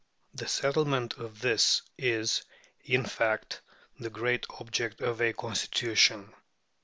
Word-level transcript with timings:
The 0.33 0.47
settlement 0.47 1.19
of 1.19 1.41
this 1.41 1.83
is, 1.95 2.41
in 2.83 3.05
fact, 3.05 3.61
the 3.99 4.09
great 4.09 4.47
object 4.59 4.99
of 5.01 5.21
a 5.21 5.31
Constitution. 5.33 6.33